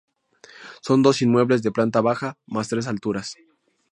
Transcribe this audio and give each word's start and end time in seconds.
Son 0.81 1.03
dos 1.03 1.21
inmuebles 1.21 1.61
de 1.61 1.71
planta 1.71 2.01
baja 2.01 2.35
más 2.47 2.69
tres 2.69 2.87
alturas. 2.87 3.35